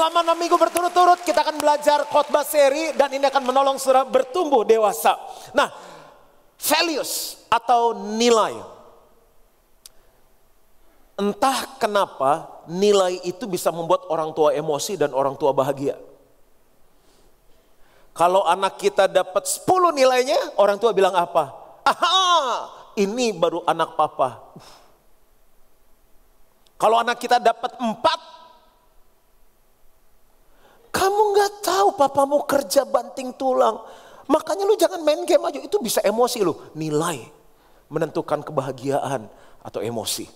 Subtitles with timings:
[0.00, 4.64] Selama enam minggu berturut-turut kita akan belajar khotbah seri dan ini akan menolong saudara bertumbuh
[4.64, 5.12] dewasa.
[5.52, 5.68] Nah,
[6.56, 8.56] values atau nilai.
[11.20, 16.00] Entah kenapa nilai itu bisa membuat orang tua emosi dan orang tua bahagia.
[18.16, 21.52] Kalau anak kita dapat 10 nilainya, orang tua bilang apa?
[21.84, 24.48] Aha, ini baru anak papa.
[26.80, 28.39] Kalau anak kita dapat 4,
[30.90, 33.78] kamu nggak tahu papamu kerja banting tulang.
[34.30, 36.54] Makanya lu jangan main game aja, itu bisa emosi lu.
[36.74, 37.26] Nilai
[37.90, 39.26] menentukan kebahagiaan
[39.62, 40.30] atau emosi.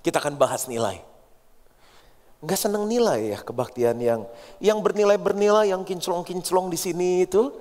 [0.00, 1.00] Kita akan bahas nilai.
[2.42, 4.20] Nggak seneng nilai ya kebaktian yang
[4.58, 7.52] yang bernilai-bernilai, yang kinclong-kinclong di sini itu.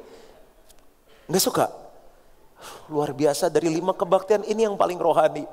[1.29, 1.65] Nggak suka.
[2.89, 5.45] Luar biasa dari lima kebaktian ini yang paling rohani.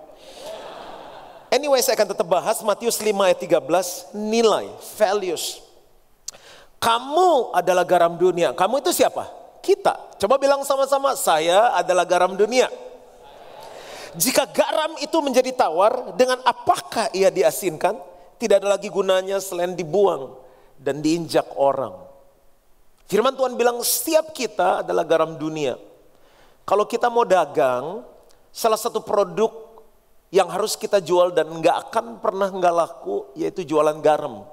[1.48, 4.68] Anyway saya akan tetap bahas Matius 5 ayat 13, nilai,
[5.00, 5.67] values.
[6.78, 8.54] Kamu adalah garam dunia.
[8.54, 9.26] Kamu itu siapa?
[9.58, 10.14] Kita.
[10.18, 12.70] Coba bilang sama-sama, saya adalah garam dunia.
[14.14, 17.98] Jika garam itu menjadi tawar, dengan apakah ia diasinkan?
[18.38, 20.38] Tidak ada lagi gunanya selain dibuang
[20.78, 22.06] dan diinjak orang.
[23.10, 25.74] Firman Tuhan bilang setiap kita adalah garam dunia.
[26.62, 28.06] Kalau kita mau dagang,
[28.54, 29.50] salah satu produk
[30.28, 34.44] yang harus kita jual dan nggak akan pernah nggak laku yaitu jualan garam.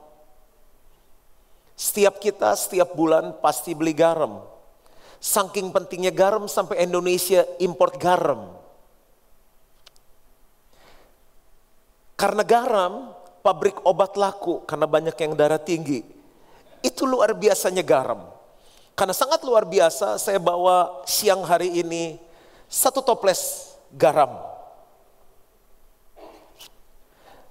[1.76, 4.40] Setiap kita setiap bulan pasti beli garam.
[5.20, 8.56] Saking pentingnya garam sampai Indonesia import garam.
[12.16, 13.12] Karena garam,
[13.44, 16.00] pabrik obat laku karena banyak yang darah tinggi.
[16.80, 18.24] Itu luar biasanya garam.
[18.96, 22.16] Karena sangat luar biasa saya bawa siang hari ini
[22.72, 24.40] satu toples garam.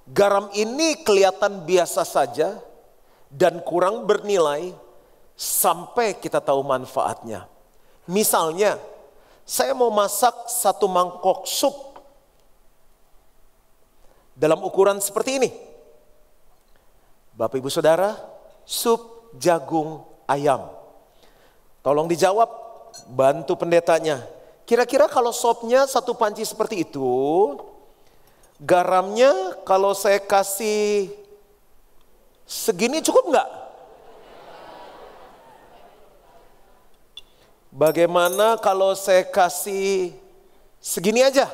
[0.09, 2.61] Garam ini kelihatan biasa saja,
[3.35, 4.71] dan kurang bernilai
[5.35, 7.51] sampai kita tahu manfaatnya.
[8.07, 8.79] Misalnya,
[9.43, 11.99] saya mau masak satu mangkok sup
[14.31, 15.49] dalam ukuran seperti ini.
[17.35, 18.15] Bapak Ibu Saudara,
[18.63, 20.71] sup jagung ayam.
[21.83, 22.47] Tolong dijawab,
[23.11, 24.23] bantu pendetanya.
[24.63, 27.11] Kira-kira kalau sopnya satu panci seperti itu,
[28.63, 31.11] garamnya kalau saya kasih
[32.45, 33.49] Segini cukup nggak?
[37.75, 40.15] Bagaimana kalau saya kasih
[40.79, 41.49] segini aja?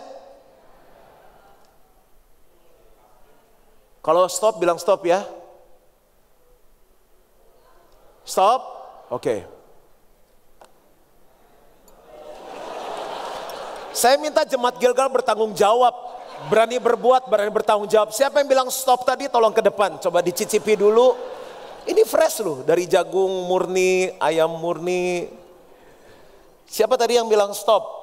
[4.04, 5.26] Kalau stop bilang stop ya.
[8.28, 8.62] Stop.
[9.10, 9.18] Oke.
[9.18, 9.40] Okay.
[13.92, 16.11] Saya minta jemaat Gilgal bertanggung jawab
[16.50, 18.10] Berani berbuat, berani bertanggung jawab.
[18.10, 20.02] Siapa yang bilang stop tadi tolong ke depan.
[20.02, 21.14] Coba dicicipi dulu.
[21.86, 25.30] Ini fresh loh dari jagung murni, ayam murni.
[26.66, 28.00] Siapa tadi yang bilang stop?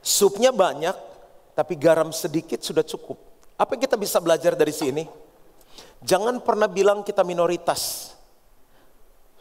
[0.00, 0.96] Supnya banyak,
[1.54, 3.16] tapi garam sedikit sudah cukup.
[3.60, 5.04] Apa yang kita bisa belajar dari sini?
[6.00, 8.12] Jangan pernah bilang kita minoritas.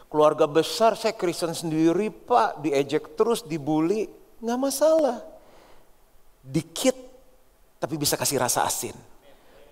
[0.10, 4.10] Keluarga besar saya Kristen sendiri pak, diejek terus, dibully,
[4.42, 5.22] nggak masalah.
[6.42, 6.98] Dikit,
[7.78, 8.98] tapi bisa kasih rasa asin.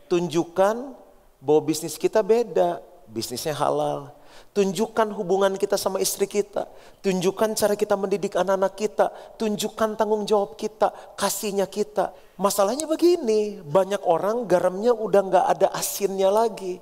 [0.06, 0.94] Tunjukkan
[1.42, 4.14] bahwa bisnis kita beda, bisnisnya halal.
[4.54, 6.70] Tunjukkan hubungan kita sama istri kita.
[7.02, 9.06] Tunjukkan cara kita mendidik anak-anak kita.
[9.42, 12.14] Tunjukkan tanggung jawab kita, kasihnya kita.
[12.38, 16.78] Masalahnya begini, banyak orang garamnya udah nggak ada asinnya lagi.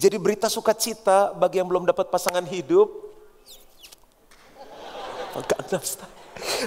[0.00, 2.88] Jadi berita sukacita bagi yang belum dapat pasangan hidup.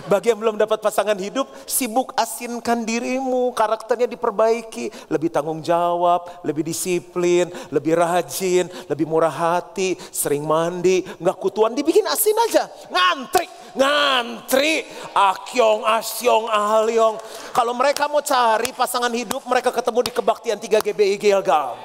[0.05, 6.61] Bagi yang belum dapat pasangan hidup, sibuk asinkan dirimu, karakternya diperbaiki, lebih tanggung jawab, lebih
[6.61, 14.85] disiplin, lebih rajin, lebih murah hati, sering mandi, nggak kutuan, dibikin asin aja, ngantri, ngantri,
[15.09, 17.17] akyong, asyong, ahalyong.
[17.49, 21.81] Kalau mereka mau cari pasangan hidup, mereka ketemu di kebaktian 3 GBI Gilgal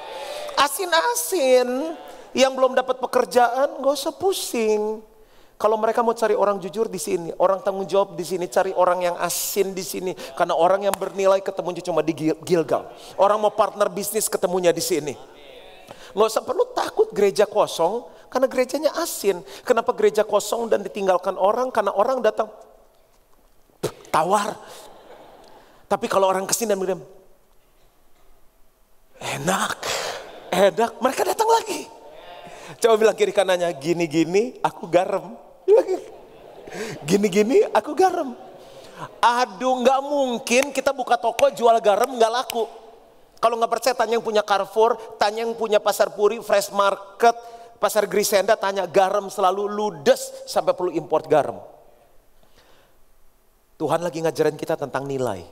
[0.59, 1.95] asin-asin
[2.35, 5.01] yang belum dapat pekerjaan gak usah pusing.
[5.59, 9.11] Kalau mereka mau cari orang jujur di sini, orang tanggung jawab di sini, cari orang
[9.11, 10.15] yang asin di sini.
[10.15, 12.87] Karena orang yang bernilai ketemunya cuma di Gilgal.
[13.19, 15.13] Orang mau partner bisnis ketemunya di sini.
[16.15, 19.43] Gak usah perlu takut gereja kosong, karena gerejanya asin.
[19.67, 21.75] Kenapa gereja kosong dan ditinggalkan orang?
[21.75, 22.47] Karena orang datang
[24.07, 24.55] tawar.
[25.91, 27.03] Tapi kalau orang ke sini dan bilang,
[29.19, 29.75] enak
[30.51, 31.87] enak, mereka datang lagi.
[32.77, 35.33] Coba bilang kiri kanannya, gini-gini aku garam.
[37.01, 38.37] Gini-gini aku garam.
[39.23, 42.67] Aduh nggak mungkin kita buka toko jual garam nggak laku.
[43.39, 47.31] Kalau nggak percaya tanya yang punya Carrefour, tanya yang punya Pasar Puri, Fresh Market,
[47.79, 51.63] Pasar Grisenda, tanya garam selalu ludes sampai perlu import garam.
[53.79, 55.47] Tuhan lagi ngajarin kita tentang nilai.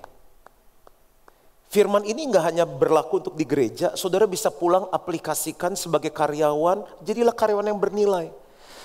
[1.68, 7.36] Firman ini nggak hanya berlaku untuk di gereja, saudara bisa pulang aplikasikan sebagai karyawan, jadilah
[7.36, 8.32] karyawan yang bernilai.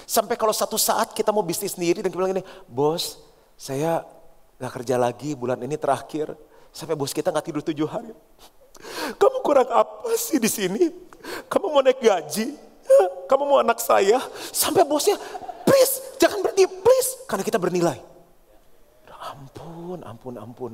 [0.02, 3.22] Sampai kalau satu saat kita mau bisnis sendiri dan kita bilang ini, bos
[3.54, 4.02] saya
[4.58, 6.34] nggak kerja lagi bulan ini terakhir.
[6.74, 8.10] Sampai bos kita nggak tidur tujuh hari.
[9.20, 10.90] Kamu kurang apa sih di sini?
[11.46, 12.72] Kamu mau naik gaji?
[13.30, 14.18] Kamu mau anak saya?
[14.50, 15.14] Sampai bosnya,
[15.62, 17.10] please jangan berhenti, please.
[17.30, 17.98] Karena kita bernilai.
[19.22, 20.72] Ampun, ampun, ampun.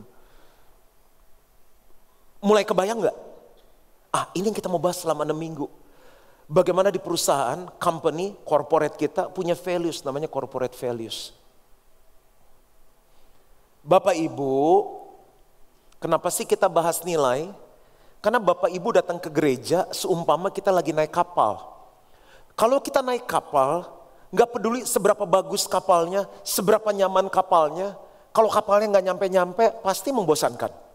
[2.38, 3.16] Mulai kebayang nggak?
[4.14, 5.66] Ah ini yang kita mau bahas selama enam minggu.
[6.48, 11.36] Bagaimana di perusahaan, company, corporate kita punya values, namanya corporate values.
[13.84, 14.56] Bapak Ibu,
[16.00, 17.52] kenapa sih kita bahas nilai?
[18.24, 21.68] Karena Bapak Ibu datang ke gereja seumpama kita lagi naik kapal.
[22.56, 23.86] Kalau kita naik kapal,
[24.32, 27.94] nggak peduli seberapa bagus kapalnya, seberapa nyaman kapalnya,
[28.32, 30.87] kalau kapalnya nggak nyampe-nyampe, pasti membosankan.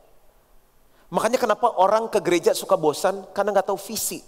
[1.14, 3.22] Makanya kenapa orang ke gereja suka bosan?
[3.38, 4.26] Karena nggak tahu visi.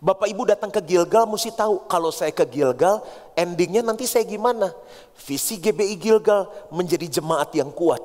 [0.00, 3.04] Bapak Ibu datang ke Gilgal mesti tahu kalau saya ke Gilgal
[3.36, 4.72] endingnya nanti saya gimana.
[5.20, 8.00] Visi GBI Gilgal menjadi jemaat yang kuat.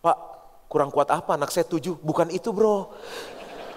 [0.00, 0.18] Pak
[0.72, 2.00] kurang kuat apa anak saya tujuh?
[2.00, 2.88] Bukan itu bro.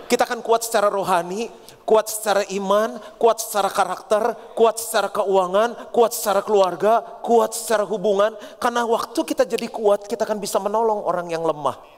[0.08, 1.52] Kita akan kuat secara rohani,
[1.84, 8.38] kuat secara iman, kuat secara karakter, kuat secara keuangan, kuat secara keluarga, kuat secara hubungan.
[8.62, 11.95] Karena waktu kita jadi kuat, kita akan bisa menolong orang yang lemah.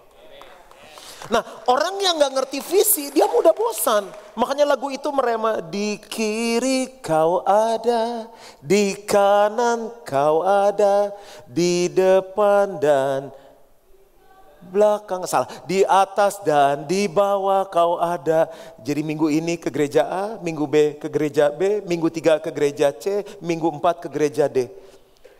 [1.27, 4.07] Nah orang yang gak ngerti visi dia mudah bosan.
[4.37, 8.29] Makanya lagu itu merema di kiri kau ada,
[8.61, 11.11] di kanan kau ada,
[11.49, 13.33] di depan dan
[14.67, 18.51] belakang salah di atas dan di bawah kau ada.
[18.83, 22.91] Jadi minggu ini ke gereja A minggu B ke gereja B minggu tiga ke gereja
[22.91, 24.69] C minggu empat ke gereja D.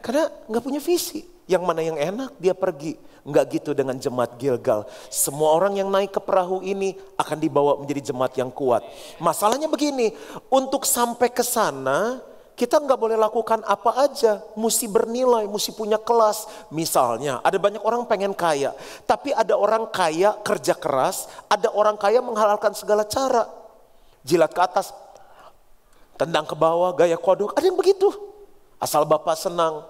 [0.01, 1.23] Karena nggak punya visi.
[1.47, 6.15] Yang mana yang enak dia pergi nggak gitu dengan jemaat Gilgal semua orang yang naik
[6.15, 8.87] ke perahu ini akan dibawa menjadi jemaat yang kuat
[9.19, 10.15] masalahnya begini
[10.47, 12.23] untuk sampai ke sana
[12.57, 16.49] kita nggak boleh lakukan apa aja, mesti bernilai, mesti punya kelas.
[16.73, 18.73] Misalnya, ada banyak orang pengen kaya,
[19.05, 23.45] tapi ada orang kaya kerja keras, ada orang kaya menghalalkan segala cara.
[24.25, 24.89] Jilat ke atas,
[26.17, 28.09] tendang ke bawah, gaya kodok, ada yang begitu.
[28.81, 29.85] Asal bapak senang.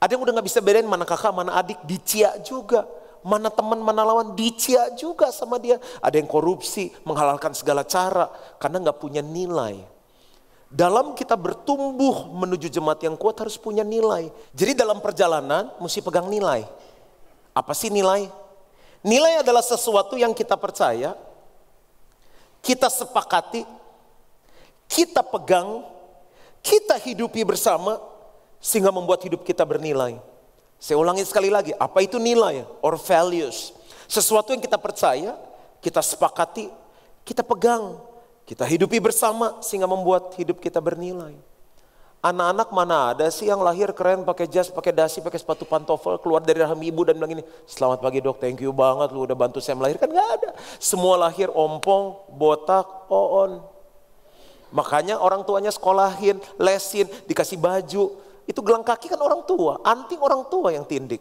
[0.00, 2.88] Ada yang udah nggak bisa bedain mana kakak, mana adik, dicia juga.
[3.20, 5.76] Mana teman, mana lawan, dicia juga sama dia.
[6.00, 9.76] Ada yang korupsi, menghalalkan segala cara, karena nggak punya nilai.
[10.72, 14.32] Dalam kita bertumbuh menuju jemaat yang kuat harus punya nilai.
[14.56, 16.64] Jadi dalam perjalanan mesti pegang nilai.
[17.52, 18.30] Apa sih nilai?
[19.04, 21.12] Nilai adalah sesuatu yang kita percaya,
[22.64, 23.68] kita sepakati,
[24.88, 25.84] kita pegang,
[26.64, 28.09] kita hidupi bersama
[28.60, 30.20] sehingga membuat hidup kita bernilai.
[30.76, 33.72] Saya ulangi sekali lagi, apa itu nilai or values?
[34.04, 35.36] Sesuatu yang kita percaya,
[35.80, 36.68] kita sepakati,
[37.24, 38.00] kita pegang,
[38.44, 41.36] kita hidupi bersama sehingga membuat hidup kita bernilai.
[42.20, 46.44] Anak-anak mana ada sih yang lahir keren pakai jas, pakai dasi, pakai sepatu pantofel, keluar
[46.44, 49.56] dari rahim ibu dan bilang ini, selamat pagi dok, thank you banget lu udah bantu
[49.56, 50.04] saya melahirkan.
[50.12, 50.50] Gak ada.
[50.76, 53.64] Semua lahir ompong, botak, oon.
[54.68, 58.12] Makanya orang tuanya sekolahin, lesin, dikasih baju.
[58.48, 61.20] Itu gelang kaki kan orang tua, anting orang tua yang tindik.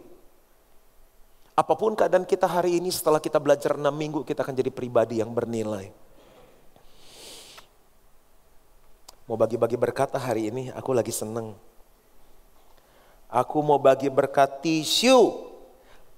[1.59, 5.19] Apa pun keadaan kita hari ini setelah kita belajar enam minggu, kita akan jadi pribadi
[5.19, 5.91] yang bernilai.
[9.27, 11.53] Mau bagi-bagi berkat hari ini, aku lagi seneng.
[13.29, 15.45] Aku mau bagi berkat tisu.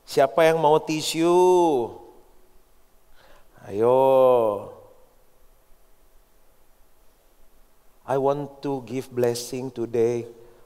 [0.07, 1.27] Siapa yang mau tisu?
[3.67, 3.99] Ayo.
[8.07, 10.23] I want to give blessing today.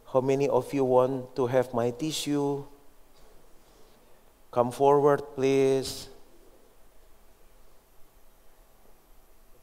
[0.10, 2.64] How many of you want to have my tissue?
[4.54, 6.08] Come forward please.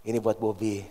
[0.03, 0.83] Ini buat Bobby.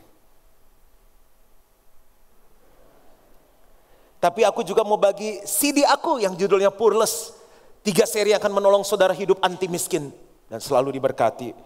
[4.22, 7.34] Tapi aku juga mau bagi CD aku yang judulnya Purless.
[7.81, 10.13] Tiga seri akan menolong saudara hidup anti miskin
[10.46, 11.58] dan selalu diberkati.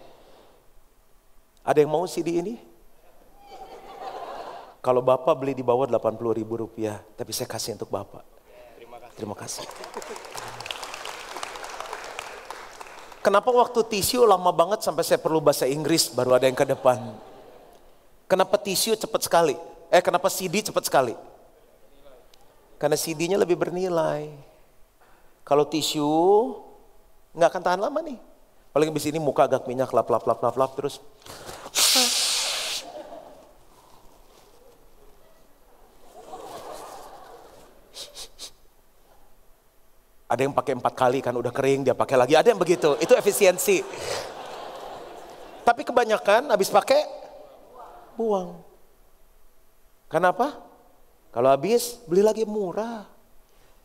[1.60, 2.56] Ada yang mau CD ini?
[4.86, 8.22] Kalau Bapak beli di bawah 80 ribu rupiah, tapi saya kasih untuk Bapak.
[8.77, 9.18] Terima kasih.
[9.18, 9.65] Terima kasih.
[13.25, 17.01] Kenapa waktu tisu lama banget sampai saya perlu bahasa Inggris baru ada yang ke depan?
[18.30, 19.58] Kenapa tisu cepat sekali?
[19.89, 21.18] Eh kenapa CD cepat sekali?
[22.77, 24.30] Karena CD-nya lebih bernilai.
[25.42, 26.06] Kalau tisu
[27.34, 28.22] nggak akan tahan lama nih.
[28.70, 31.01] Paling di sini muka agak minyak lap lap lap lap lap terus.
[40.25, 42.34] Ada yang pakai empat kali kan udah kering dia pakai lagi.
[42.34, 42.98] Ada yang begitu.
[42.98, 43.86] Itu efisiensi.
[45.65, 47.01] Tapi kebanyakan habis pakai
[48.17, 48.62] buang.
[50.10, 50.62] Kenapa?
[51.29, 53.05] Kalau habis beli lagi murah.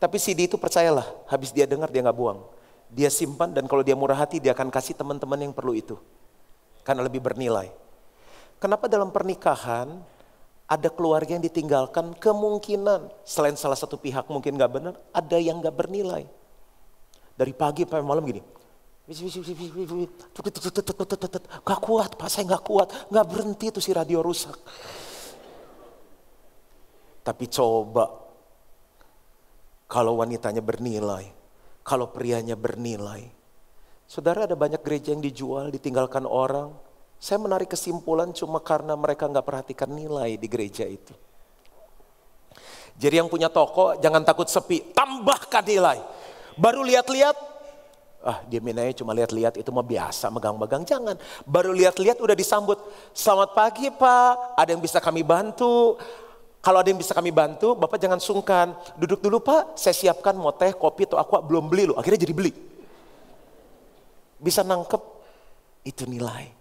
[0.01, 2.41] Tapi CD itu percayalah, habis dia dengar dia nggak buang.
[2.89, 5.93] Dia simpan dan kalau dia murah hati dia akan kasih teman-teman yang perlu itu.
[6.81, 7.69] Karena lebih bernilai.
[8.57, 10.01] Kenapa dalam pernikahan
[10.71, 15.75] ada keluarga yang ditinggalkan kemungkinan selain salah satu pihak mungkin nggak benar, ada yang nggak
[15.75, 16.23] bernilai.
[17.35, 18.39] Dari pagi sampai malam gini,
[21.67, 24.55] gak kuat, pak saya gak kuat, gak berhenti itu si radio rusak.
[27.19, 28.07] Tapi coba
[29.91, 31.27] kalau wanitanya bernilai,
[31.83, 33.27] kalau prianya bernilai.
[34.07, 36.71] Saudara ada banyak gereja yang dijual, ditinggalkan orang,
[37.21, 41.13] saya menarik kesimpulan cuma karena mereka nggak perhatikan nilai di gereja itu.
[42.97, 46.01] Jadi yang punya toko jangan takut sepi, tambahkan nilai.
[46.57, 47.37] Baru lihat-lihat,
[48.25, 51.13] ah dia minanya cuma lihat-lihat itu mah biasa megang-megang jangan.
[51.45, 52.81] Baru lihat-lihat udah disambut,
[53.13, 56.01] selamat pagi pak, ada yang bisa kami bantu.
[56.61, 58.77] Kalau ada yang bisa kami bantu, Bapak jangan sungkan.
[58.93, 61.97] Duduk dulu Pak, saya siapkan mau teh, kopi atau aqua, belum beli loh.
[61.97, 62.53] Akhirnya jadi beli.
[64.37, 65.01] Bisa nangkep,
[65.89, 66.60] itu nilai.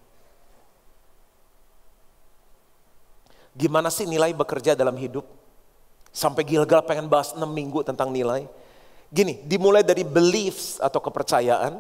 [3.61, 5.29] Gimana sih nilai bekerja dalam hidup?
[6.09, 8.49] Sampai Gilgal pengen bahas 6 minggu tentang nilai.
[9.13, 11.77] Gini, dimulai dari beliefs atau kepercayaan.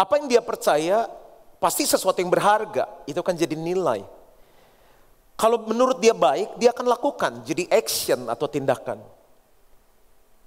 [0.00, 1.12] Apa yang dia percaya
[1.60, 2.88] pasti sesuatu yang berharga.
[3.04, 4.00] Itu kan jadi nilai.
[5.36, 7.32] Kalau menurut dia baik, dia akan lakukan.
[7.44, 9.04] Jadi action atau tindakan.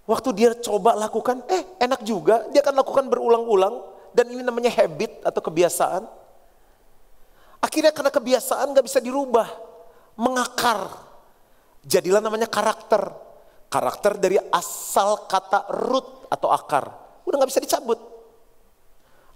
[0.09, 2.49] Waktu dia coba lakukan, eh enak juga.
[2.49, 3.83] Dia akan lakukan berulang-ulang.
[4.15, 6.16] Dan ini namanya habit atau kebiasaan.
[7.61, 9.49] Akhirnya karena kebiasaan gak bisa dirubah.
[10.17, 10.91] Mengakar.
[11.85, 13.13] Jadilah namanya karakter.
[13.67, 16.85] Karakter dari asal kata root atau akar.
[17.27, 17.99] Udah gak bisa dicabut.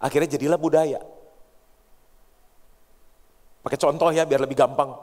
[0.01, 1.01] Akhirnya jadilah budaya.
[3.62, 4.98] Pakai contoh ya biar lebih gampang.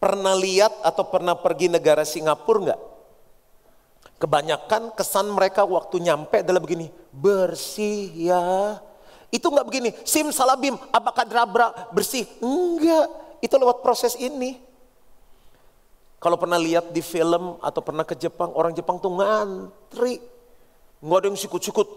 [0.00, 2.80] Pernah lihat atau pernah pergi negara Singapura nggak?
[4.16, 8.76] Kebanyakan kesan mereka waktu nyampe adalah begini, bersih ya,
[9.30, 12.26] itu nggak begini, sim salabim, apakah drabra bersih?
[12.42, 13.06] Enggak,
[13.38, 14.58] itu lewat proses ini.
[16.18, 20.20] Kalau pernah lihat di film atau pernah ke Jepang, orang Jepang tuh ngantri.
[21.00, 21.88] Nggak ada yang sikut-sikut.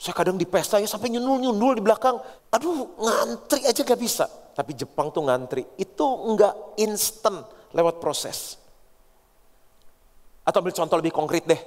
[0.00, 2.16] Saya kadang di pesta ya sampai nyundul-nyundul di belakang.
[2.56, 4.24] Aduh ngantri aja gak bisa.
[4.56, 5.68] Tapi Jepang tuh ngantri.
[5.76, 7.44] Itu nggak instan
[7.76, 8.56] lewat proses.
[10.40, 11.60] Atau ambil contoh lebih konkret deh.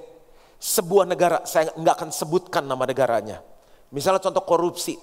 [0.58, 3.53] Sebuah negara, saya nggak akan sebutkan nama negaranya
[3.94, 4.98] Misalnya contoh korupsi.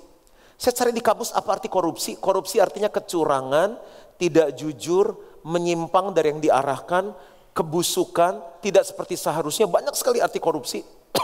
[0.60, 2.20] Saya cari di kampus apa arti korupsi?
[2.20, 3.80] Korupsi artinya kecurangan,
[4.20, 5.16] tidak jujur,
[5.48, 7.16] menyimpang dari yang diarahkan,
[7.56, 9.66] kebusukan, tidak seperti seharusnya.
[9.66, 10.84] Banyak sekali arti korupsi.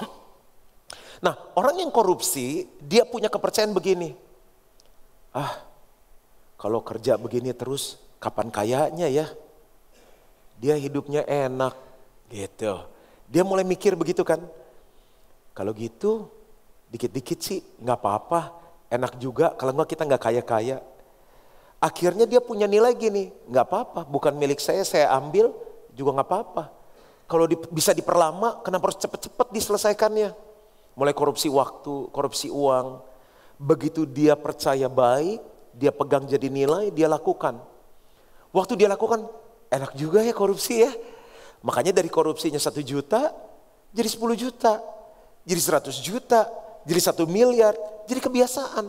[1.25, 4.15] nah orang yang korupsi, dia punya kepercayaan begini.
[5.35, 5.61] Ah,
[6.57, 9.29] kalau kerja begini terus, kapan kayanya ya?
[10.57, 11.77] Dia hidupnya enak,
[12.33, 12.89] gitu.
[13.29, 14.41] Dia mulai mikir begitu kan.
[15.53, 16.31] Kalau gitu,
[16.87, 18.41] Dikit-dikit sih nggak apa-apa,
[18.87, 20.77] enak juga kalau nggak kita nggak kaya-kaya.
[21.77, 25.53] Akhirnya dia punya nilai gini, nggak apa-apa, bukan milik saya, saya ambil
[25.93, 26.63] juga nggak apa-apa.
[27.27, 30.31] Kalau di, bisa diperlama, kenapa harus cepet-cepet diselesaikannya?
[30.95, 33.03] Mulai korupsi waktu, korupsi uang.
[33.59, 35.43] Begitu dia percaya baik,
[35.75, 37.61] dia pegang jadi nilai, dia lakukan.
[38.55, 39.27] Waktu dia lakukan,
[39.69, 40.91] enak juga ya korupsi ya.
[41.61, 43.35] Makanya dari korupsinya satu juta,
[43.91, 44.79] jadi 10 juta,
[45.43, 46.47] jadi 100 juta,
[46.87, 47.75] jadi satu miliar,
[48.07, 48.87] jadi kebiasaan.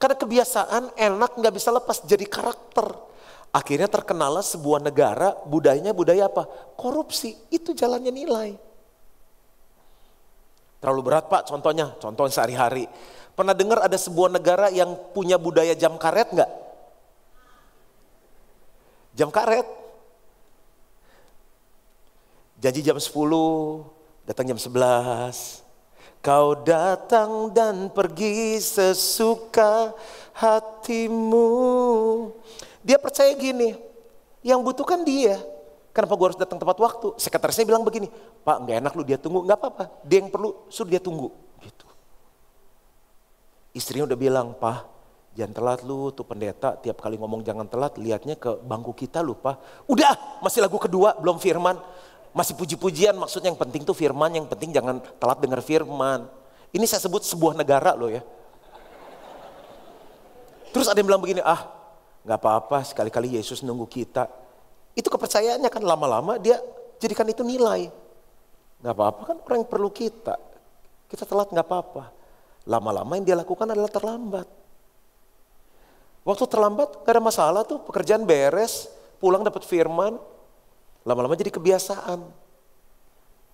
[0.00, 2.96] Karena kebiasaan enak nggak bisa lepas jadi karakter.
[3.52, 6.48] Akhirnya terkenalah sebuah negara budayanya budaya apa?
[6.76, 8.56] Korupsi, itu jalannya nilai.
[10.80, 12.88] Terlalu berat pak contohnya, contoh sehari-hari.
[13.36, 16.50] Pernah dengar ada sebuah negara yang punya budaya jam karet nggak?
[19.16, 19.64] Jam karet.
[22.60, 23.08] Janji jam 10,
[24.24, 25.65] datang jam 11.
[26.26, 29.94] Kau datang dan pergi sesuka
[30.34, 31.46] hatimu.
[32.82, 33.78] Dia percaya gini,
[34.42, 35.38] yang butuhkan dia.
[35.94, 37.14] Kenapa gue harus datang tepat waktu?
[37.14, 38.10] Sekretarisnya bilang begini,
[38.42, 40.02] Pak nggak enak lu dia tunggu, nggak apa-apa.
[40.02, 41.30] Dia yang perlu suruh dia tunggu.
[41.62, 41.86] Gitu.
[43.78, 44.98] Istrinya udah bilang, Pak
[45.38, 49.62] jangan telat lu tuh pendeta tiap kali ngomong jangan telat liatnya ke bangku kita lupa.
[49.86, 51.78] Udah masih lagu kedua belum firman.
[52.36, 56.28] Masih puji-pujian maksudnya yang penting tuh firman, yang penting jangan telat dengar firman.
[56.68, 58.20] Ini saya sebut sebuah negara loh ya.
[60.68, 61.64] Terus ada yang bilang begini, ah
[62.28, 64.28] nggak apa-apa sekali-kali Yesus nunggu kita.
[64.92, 66.60] Itu kepercayaannya kan lama-lama dia
[67.00, 67.88] jadikan itu nilai.
[68.84, 70.36] Nggak apa-apa kan orang yang perlu kita.
[71.08, 72.12] Kita telat nggak apa-apa.
[72.68, 74.44] Lama-lama yang dia lakukan adalah terlambat.
[76.26, 78.90] Waktu terlambat gak ada masalah tuh, pekerjaan beres,
[79.22, 80.18] pulang dapat firman,
[81.06, 82.20] lama-lama jadi kebiasaan.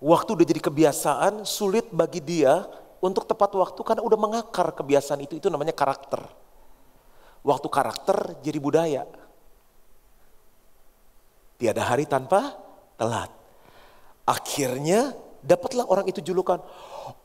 [0.03, 2.65] Waktu udah jadi kebiasaan, sulit bagi dia
[2.99, 6.25] untuk tepat waktu karena udah mengakar kebiasaan itu, itu namanya karakter.
[7.45, 9.03] Waktu karakter jadi budaya.
[11.61, 12.57] Tiada hari tanpa
[12.99, 13.31] telat.
[14.27, 16.59] Akhirnya dapatlah orang itu julukan,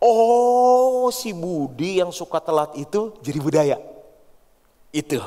[0.02, 3.78] oh si Budi yang suka telat itu jadi budaya.
[4.94, 5.18] Itu.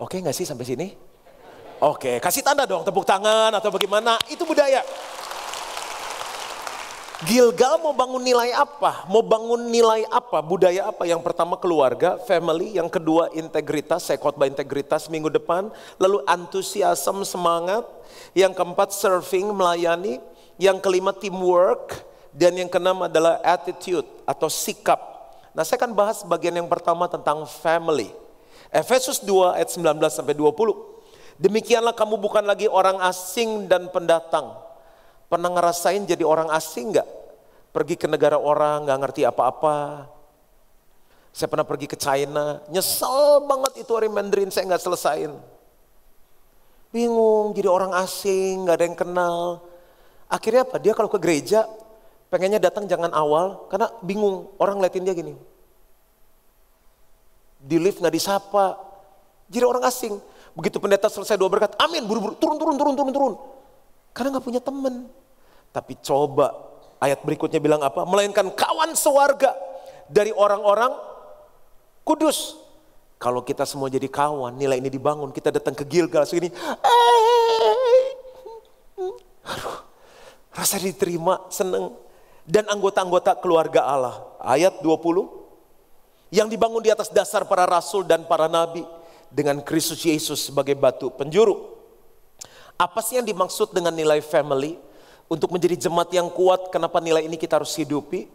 [0.00, 1.09] Oke nggak sih sampai sini?
[1.80, 4.20] Oke, kasih tanda dong tepuk tangan atau bagaimana.
[4.28, 4.84] Itu budaya.
[7.24, 9.08] Gilgal mau bangun nilai apa?
[9.08, 10.44] Mau bangun nilai apa?
[10.44, 11.08] Budaya apa?
[11.08, 12.76] Yang pertama keluarga, family.
[12.76, 15.72] Yang kedua integritas, saya khotbah integritas minggu depan.
[15.96, 17.88] Lalu antusiasme, semangat.
[18.36, 20.20] Yang keempat serving, melayani.
[20.60, 21.96] Yang kelima teamwork.
[22.36, 25.00] Dan yang keenam adalah attitude atau sikap.
[25.56, 28.12] Nah saya akan bahas bagian yang pertama tentang family.
[28.68, 30.99] Efesus 2 ayat 19 sampai 20.
[31.40, 34.52] Demikianlah kamu bukan lagi orang asing dan pendatang.
[35.32, 37.08] Pernah ngerasain jadi orang asing nggak?
[37.72, 40.04] Pergi ke negara orang nggak ngerti apa-apa.
[41.32, 45.32] Saya pernah pergi ke China, nyesel banget itu hari Mandarin saya nggak selesain.
[46.90, 49.36] Bingung jadi orang asing, nggak ada yang kenal.
[50.28, 50.76] Akhirnya apa?
[50.76, 51.64] Dia kalau ke gereja
[52.28, 55.34] pengennya datang jangan awal karena bingung orang ngeliatin dia gini
[57.60, 58.80] di lift nggak disapa.
[59.52, 60.16] Jadi orang asing.
[60.54, 63.34] Begitu pendeta selesai dua berkat, amin, buru-buru, turun, turun, turun, turun, turun.
[64.10, 65.06] Karena nggak punya teman.
[65.70, 66.50] Tapi coba
[66.98, 68.02] ayat berikutnya bilang apa?
[68.02, 69.54] Melainkan kawan sewarga
[70.10, 70.90] dari orang-orang
[72.02, 72.58] kudus.
[73.20, 76.48] Kalau kita semua jadi kawan, nilai ini dibangun, kita datang ke Gilgal segini,
[79.44, 79.76] Aduh,
[80.56, 81.94] rasa diterima, seneng.
[82.48, 84.24] Dan anggota-anggota keluarga Allah.
[84.40, 88.86] Ayat 20, yang dibangun di atas dasar para rasul dan para nabi
[89.30, 91.78] dengan Kristus Yesus sebagai batu penjuru.
[92.76, 94.76] Apa sih yang dimaksud dengan nilai family?
[95.30, 98.26] Untuk menjadi jemaat yang kuat, kenapa nilai ini kita harus hidupi?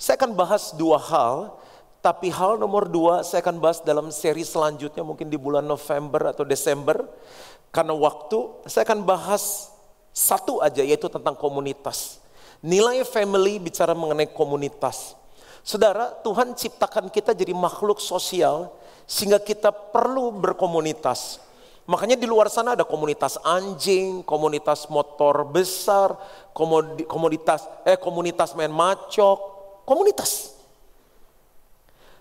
[0.00, 1.60] Saya akan bahas dua hal,
[2.00, 6.48] tapi hal nomor dua saya akan bahas dalam seri selanjutnya mungkin di bulan November atau
[6.48, 7.04] Desember.
[7.68, 9.68] Karena waktu, saya akan bahas
[10.14, 12.22] satu aja yaitu tentang komunitas.
[12.64, 15.18] Nilai family bicara mengenai komunitas.
[15.60, 18.72] Saudara, Tuhan ciptakan kita jadi makhluk sosial
[19.08, 21.40] sehingga kita perlu berkomunitas.
[21.88, 26.12] Makanya di luar sana ada komunitas anjing, komunitas motor besar,
[26.52, 29.40] komunitas eh komunitas main macok,
[29.88, 30.52] komunitas.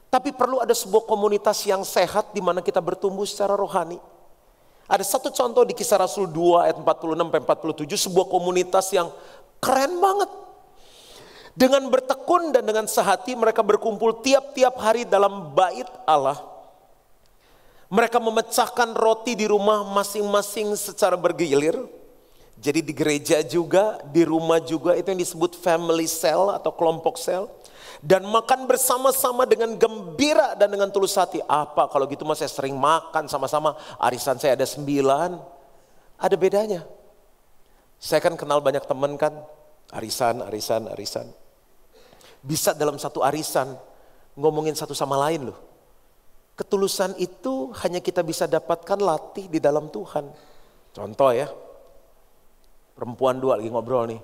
[0.08, 4.00] Tapi perlu ada sebuah komunitas yang sehat di mana kita bertumbuh secara rohani.
[4.88, 9.12] Ada satu contoh di kisah Rasul 2 ayat 46 sampai 47 sebuah komunitas yang
[9.60, 10.32] keren banget.
[11.52, 16.57] Dengan bertekun dan dengan sehati mereka berkumpul tiap-tiap hari dalam bait Allah.
[17.88, 21.76] Mereka memecahkan roti di rumah masing-masing secara bergilir.
[22.58, 27.48] Jadi di gereja juga, di rumah juga itu yang disebut family cell atau kelompok sel.
[28.04, 31.42] Dan makan bersama-sama dengan gembira dan dengan tulus hati.
[31.46, 33.78] Apa kalau gitu mas saya sering makan sama-sama.
[33.98, 35.38] Arisan saya ada sembilan.
[36.18, 36.82] Ada bedanya.
[37.98, 39.34] Saya kan kenal banyak teman kan.
[39.94, 41.32] Arisan, arisan, arisan
[42.48, 43.76] bisa dalam satu arisan
[44.40, 45.58] ngomongin satu sama lain loh.
[46.58, 50.26] Ketulusan itu hanya kita bisa dapatkan latih di dalam Tuhan.
[50.90, 51.46] Contoh ya,
[52.98, 54.22] perempuan dua lagi ngobrol nih.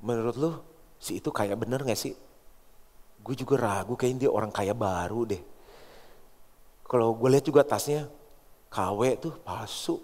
[0.00, 0.50] Menurut lu
[0.96, 2.16] si itu kaya bener gak sih?
[3.20, 5.42] Gue juga ragu kayaknya dia orang kaya baru deh.
[6.88, 8.08] Kalau gue lihat juga tasnya
[8.72, 10.00] KW tuh palsu.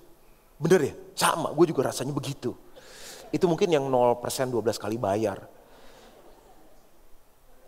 [0.61, 0.95] Bener ya?
[1.17, 2.53] Sama, gue juga rasanya begitu.
[3.33, 4.21] Itu mungkin yang 0%
[4.53, 5.41] 12 kali bayar.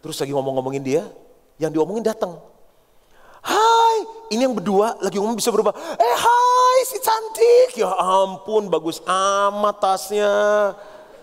[0.04, 1.08] Terus lagi ngomong-ngomongin dia,
[1.56, 2.36] yang diomongin datang.
[4.26, 5.70] Ini yang berdua lagi ngomong bisa berubah.
[5.94, 10.34] Eh hai si cantik, ya ampun bagus amat tasnya.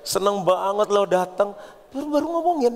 [0.04, 1.52] Seneng banget lo datang.
[1.92, 2.76] Baru-baru ngomongin.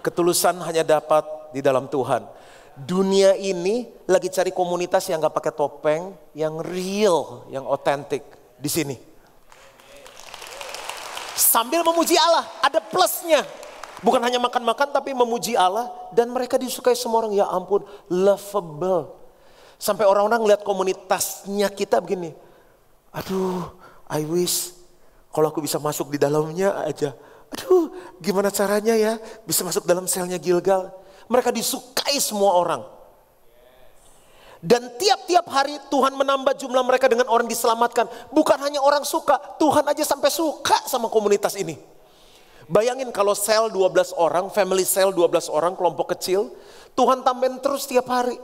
[0.00, 2.24] Ketulusan hanya dapat di dalam Tuhan.
[2.78, 8.22] Dunia ini lagi cari komunitas yang gak pakai topeng, yang real, yang otentik
[8.54, 8.96] di sini.
[11.34, 13.42] Sambil memuji Allah, ada plusnya.
[13.98, 17.34] Bukan hanya makan-makan tapi memuji Allah dan mereka disukai semua orang.
[17.34, 19.10] Ya ampun, lovable.
[19.78, 22.34] Sampai orang-orang lihat komunitasnya kita begini.
[23.10, 23.66] Aduh,
[24.06, 24.74] I wish
[25.34, 27.14] kalau aku bisa masuk di dalamnya aja.
[27.48, 27.88] aduh
[28.20, 29.16] gimana caranya ya
[29.48, 30.94] bisa masuk dalam selnya Gilgal.
[31.26, 32.82] Mereka disukai semua orang.
[34.58, 38.10] Dan tiap-tiap hari Tuhan menambah jumlah mereka dengan orang diselamatkan.
[38.34, 41.97] Bukan hanya orang suka, Tuhan aja sampai suka sama komunitas ini.
[42.68, 46.52] Bayangin kalau sel 12 orang, family sel 12 orang, kelompok kecil.
[46.92, 48.36] Tuhan tambahin terus tiap hari.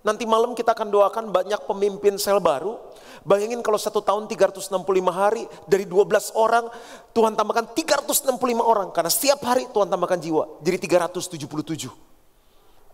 [0.00, 2.80] Nanti malam kita akan doakan banyak pemimpin sel baru.
[3.20, 4.72] Bayangin kalau satu tahun 365
[5.12, 6.72] hari dari 12 orang
[7.12, 8.32] Tuhan tambahkan 365
[8.64, 8.88] orang.
[8.96, 10.64] Karena setiap hari Tuhan tambahkan jiwa.
[10.64, 11.92] Jadi 377.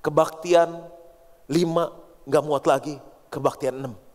[0.02, 0.82] Kebaktian
[1.46, 2.98] 5 nggak muat lagi
[3.30, 4.05] kebaktian 6.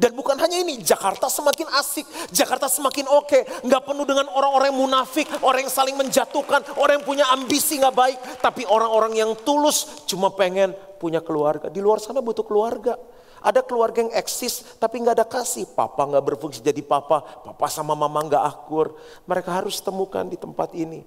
[0.00, 5.28] Dan bukan hanya ini, Jakarta semakin asik, Jakarta semakin oke, nggak penuh dengan orang-orang munafik,
[5.44, 10.32] orang yang saling menjatuhkan, orang yang punya ambisi nggak baik, tapi orang-orang yang tulus cuma
[10.32, 11.72] pengen punya keluarga.
[11.72, 12.96] Di luar sana butuh keluarga.
[13.40, 15.64] Ada keluarga yang eksis tapi nggak ada kasih.
[15.72, 18.92] Papa nggak berfungsi jadi papa, papa sama mama nggak akur.
[19.24, 21.00] Mereka harus temukan di tempat ini.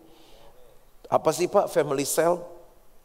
[1.14, 2.42] Apa sih Pak family cell?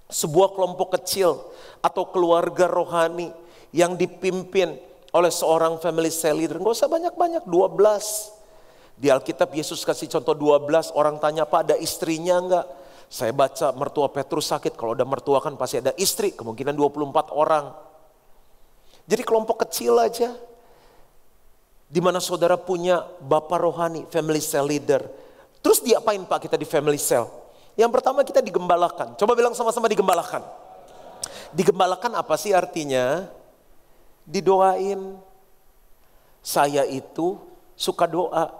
[0.08, 1.36] sebuah kelompok kecil
[1.84, 3.30] atau keluarga rohani
[3.76, 4.80] yang dipimpin
[5.12, 6.60] oleh seorang family cell leader.
[6.60, 8.34] Gak usah banyak-banyak, 12.
[8.98, 12.66] Di Alkitab Yesus kasih contoh 12, orang tanya Pak ada istrinya enggak?
[13.08, 17.72] Saya baca mertua Petrus sakit, kalau ada mertua kan pasti ada istri, kemungkinan 24 orang.
[19.08, 20.36] Jadi kelompok kecil aja,
[21.88, 25.08] di mana saudara punya bapak rohani, family cell leader.
[25.64, 27.24] Terus diapain Pak kita di family cell?
[27.80, 29.16] Yang pertama kita digembalakan.
[29.16, 30.44] Coba bilang sama-sama digembalakan.
[31.56, 33.24] Digembalakan apa sih artinya?
[34.28, 35.16] Didoain.
[36.44, 37.40] Saya itu
[37.72, 38.52] suka doa.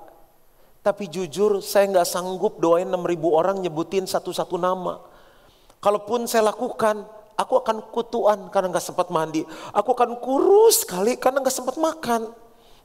[0.81, 2.97] Tapi jujur saya nggak sanggup doain 6000
[3.29, 5.05] orang nyebutin satu-satu nama.
[5.85, 7.05] Kalaupun saya lakukan,
[7.37, 9.47] aku akan kutuan karena nggak sempat mandi.
[9.77, 12.33] Aku akan kurus sekali karena nggak sempat makan.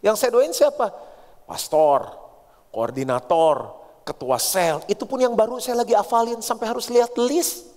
[0.04, 0.92] Yang saya doain siapa?
[1.48, 2.12] Pastor,
[2.70, 3.72] koordinator,
[4.06, 7.73] ketua sel, itu pun yang baru saya lagi hafalin sampai harus lihat list.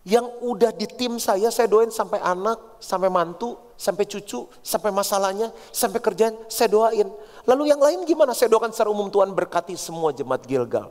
[0.00, 5.52] Yang udah di tim saya, saya doain sampai anak, sampai mantu, sampai cucu, sampai masalahnya,
[5.68, 7.04] sampai kerjaan, saya doain.
[7.44, 8.32] Lalu yang lain gimana?
[8.32, 10.88] Saya doakan secara umum Tuhan berkati semua jemaat Gilgal.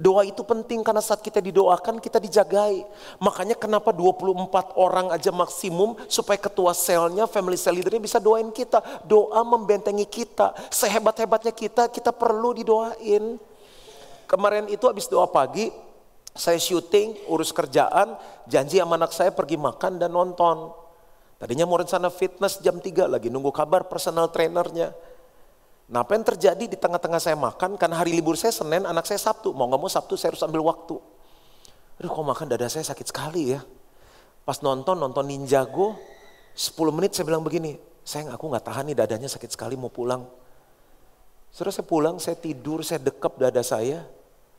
[0.00, 2.88] Doa itu penting karena saat kita didoakan kita dijagai.
[3.20, 8.80] Makanya kenapa 24 orang aja maksimum supaya ketua selnya, family cell leadernya bisa doain kita.
[9.04, 10.56] Doa membentengi kita.
[10.72, 13.36] Sehebat-hebatnya kita, kita perlu didoain.
[14.24, 15.68] Kemarin itu habis doa pagi,
[16.34, 18.14] saya syuting, urus kerjaan,
[18.46, 20.70] janji sama anak saya pergi makan dan nonton.
[21.40, 24.92] Tadinya mau rencana fitness jam 3 lagi, nunggu kabar personal trainernya.
[25.90, 29.18] Nah apa yang terjadi di tengah-tengah saya makan, karena hari libur saya Senin, anak saya
[29.18, 29.50] Sabtu.
[29.50, 31.00] Mau nggak mau Sabtu saya harus ambil waktu.
[31.98, 33.60] Aduh kok makan dada saya sakit sekali ya.
[34.46, 35.98] Pas nonton, nonton Ninjago,
[36.54, 37.74] 10 menit saya bilang begini,
[38.06, 40.28] saya aku nggak tahan nih dadanya sakit sekali mau pulang.
[41.50, 44.06] Setelah saya pulang, saya tidur, saya dekap dada saya.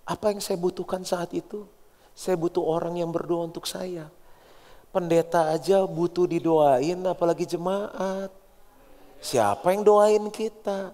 [0.06, 1.66] Apa yang saya butuhkan saat itu?
[2.12, 4.10] Saya butuh orang yang berdoa untuk saya.
[4.92, 8.34] Pendeta aja butuh didoain, apalagi jemaat.
[9.22, 10.92] Siapa yang doain kita?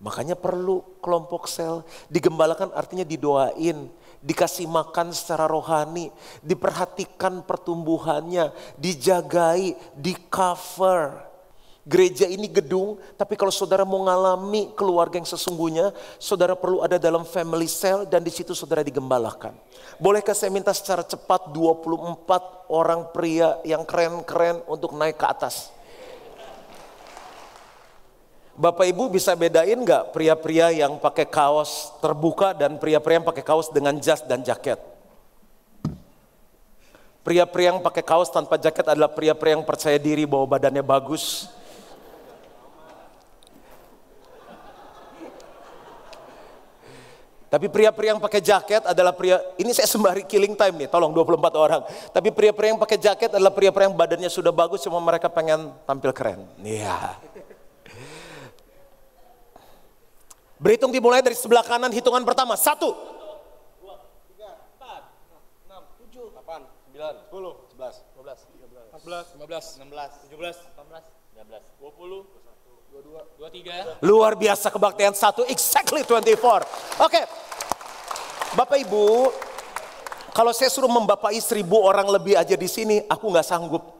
[0.00, 1.86] Makanya perlu kelompok sel.
[2.12, 3.88] Digembalakan artinya didoain,
[4.20, 6.12] dikasih makan secara rohani,
[6.44, 11.29] diperhatikan pertumbuhannya, dijagai, di cover.
[11.80, 17.24] Gereja ini gedung, tapi kalau saudara mau ngalami keluarga yang sesungguhnya, saudara perlu ada dalam
[17.24, 19.56] family cell dan di situ saudara digembalakan.
[19.96, 25.72] Bolehkah saya minta secara cepat 24 orang pria yang keren-keren untuk naik ke atas?
[28.60, 33.72] Bapak Ibu bisa bedain nggak pria-pria yang pakai kaos terbuka dan pria-pria yang pakai kaos
[33.72, 34.76] dengan jas dan jaket?
[37.24, 41.48] Pria-pria yang pakai kaos tanpa jaket adalah pria-pria yang percaya diri bahwa badannya bagus.
[47.50, 51.50] Tapi pria-pria yang pakai jaket adalah pria, ini saya sembari killing time nih, tolong 24
[51.58, 51.82] orang.
[52.14, 56.14] Tapi pria-pria yang pakai jaket adalah pria-pria yang badannya sudah bagus, cuma mereka pengen tampil
[56.14, 56.46] keren.
[56.62, 57.18] Iya.
[60.62, 62.54] Berhitung dimulai dari sebelah kanan hitungan pertama.
[62.54, 62.94] Satu.
[63.82, 63.98] Dua,
[64.30, 65.02] tiga, empat,
[65.66, 69.88] enam, tujuh, delapan, sembilan, sepuluh, sebelas, dua belas, tiga belas, empat belas, lima belas, enam
[69.90, 72.22] belas, tujuh belas, delapan belas, sembilan belas, dua puluh,
[72.90, 73.72] dua dua, dua tiga.
[74.02, 76.34] Luar biasa kebaktian satu, exactly 24.
[76.34, 76.66] Oke.
[77.06, 77.24] Okay.
[78.58, 79.30] Bapak Ibu,
[80.34, 83.94] kalau saya suruh membapai seribu orang lebih aja di sini, aku nggak sanggup.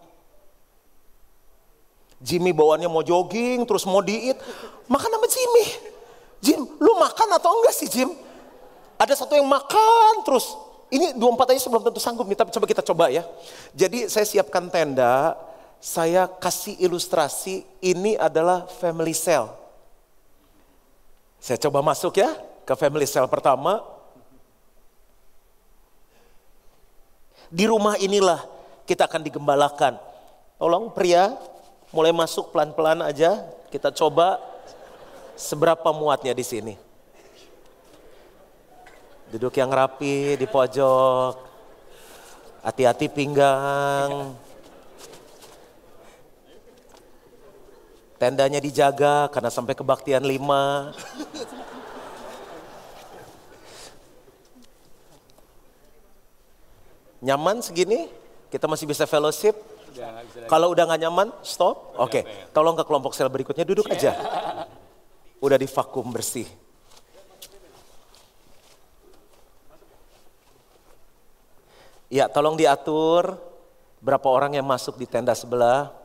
[2.19, 4.37] Jimmy bawaannya mau jogging, terus mau diet,
[4.91, 5.67] makan sama Jimmy.
[6.43, 8.11] Jim, lu makan atau enggak sih Jim?
[8.99, 10.51] Ada satu yang makan terus.
[10.91, 13.23] Ini dua empat aja sebelum tentu sanggup nih, tapi coba kita coba ya.
[13.71, 15.39] Jadi saya siapkan tenda,
[15.81, 19.49] saya kasih ilustrasi, ini adalah family cell.
[21.41, 22.37] Saya coba masuk ya,
[22.69, 23.81] ke family cell pertama.
[27.49, 28.45] Di rumah inilah
[28.85, 29.97] kita akan digembalakan.
[30.61, 31.33] Tolong pria
[31.97, 33.41] mulai masuk pelan-pelan aja.
[33.73, 34.37] Kita coba
[35.35, 36.75] seberapa muatnya di sini.
[39.33, 41.35] Duduk yang rapi di pojok.
[42.61, 44.37] Hati-hati pinggang.
[48.21, 50.93] Tendanya dijaga karena sampai kebaktian lima.
[57.25, 58.13] Nyaman segini?
[58.53, 59.57] Kita masih bisa fellowship?
[60.53, 61.97] Kalau udah nggak nyaman, stop.
[61.97, 62.23] Oke, okay.
[62.53, 64.13] tolong ke kelompok sel berikutnya duduk aja.
[65.41, 66.45] Udah di vakum bersih.
[72.13, 73.39] Ya, tolong diatur
[74.05, 76.00] berapa orang yang masuk di tenda sebelah.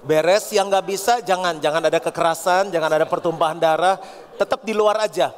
[0.00, 4.00] Beres yang nggak bisa jangan jangan ada kekerasan, jangan ada pertumpahan darah,
[4.40, 5.28] tetap di luar aja.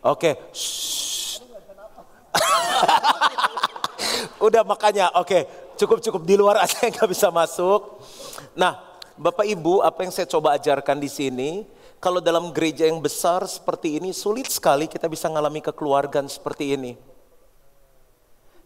[0.00, 0.32] Oke.
[0.32, 0.34] Okay.
[4.46, 5.42] Udah makanya, oke, okay.
[5.76, 8.00] cukup cukup di luar aja nggak bisa masuk.
[8.56, 8.80] Nah,
[9.20, 11.68] Bapak Ibu, apa yang saya coba ajarkan di sini,
[12.00, 17.09] kalau dalam gereja yang besar seperti ini sulit sekali kita bisa mengalami kekeluargaan seperti ini.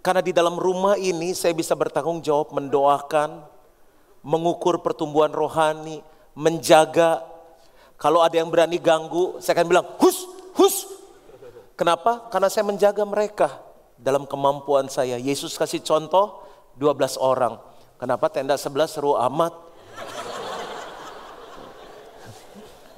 [0.05, 3.41] Karena di dalam rumah ini saya bisa bertanggung jawab mendoakan,
[4.21, 6.05] mengukur pertumbuhan rohani,
[6.37, 7.25] menjaga.
[7.97, 10.29] Kalau ada yang berani ganggu, saya akan bilang, hus,
[10.61, 10.77] hus.
[11.73, 12.29] Kenapa?
[12.29, 13.49] Karena saya menjaga mereka
[13.97, 15.17] dalam kemampuan saya.
[15.17, 16.45] Yesus kasih contoh
[16.77, 17.57] 12 orang.
[17.97, 19.57] Kenapa tenda sebelah seru amat?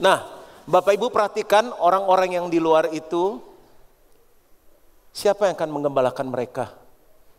[0.02, 0.26] Nah,
[0.66, 3.38] Bapak Ibu perhatikan orang-orang yang di luar itu,
[5.14, 6.85] siapa yang akan menggembalakan mereka?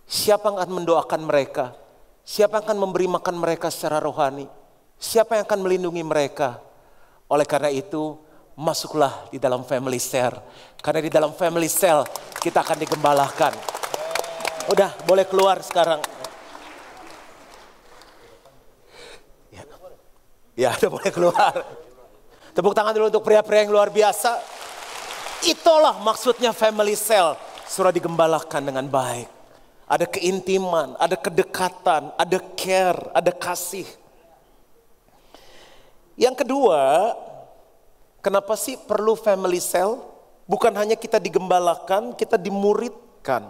[0.07, 1.75] Siapa yang akan mendoakan mereka?
[2.23, 4.47] Siapa yang akan memberi makan mereka secara rohani?
[4.95, 6.63] Siapa yang akan melindungi mereka?
[7.27, 8.15] Oleh karena itu,
[8.55, 10.39] masuklah di dalam family cell.
[10.79, 12.07] Karena di dalam family cell
[12.39, 13.51] kita akan digembalakan.
[14.71, 15.99] Udah, boleh keluar sekarang.
[19.51, 19.63] Ya,
[20.55, 21.53] ya udah boleh keluar.
[22.55, 24.39] Tepuk tangan dulu untuk pria-pria yang luar biasa.
[25.43, 27.35] Itulah maksudnya family cell.
[27.67, 29.36] Surah digembalakan dengan baik
[29.87, 33.87] ada keintiman, ada kedekatan, ada care, ada kasih.
[36.19, 37.15] Yang kedua,
[38.19, 40.03] kenapa sih perlu family cell?
[40.43, 43.47] Bukan hanya kita digembalakan, kita dimuridkan.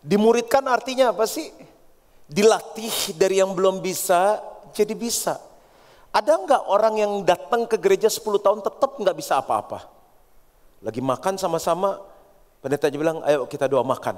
[0.00, 1.52] Dimuridkan artinya apa sih?
[2.32, 4.40] Dilatih dari yang belum bisa
[4.72, 5.36] jadi bisa.
[6.12, 9.84] Ada nggak orang yang datang ke gereja 10 tahun tetap nggak bisa apa-apa?
[10.80, 12.00] Lagi makan sama-sama,
[12.64, 14.16] pendeta aja bilang, ayo kita doa makan.